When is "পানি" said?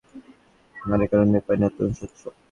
1.47-1.63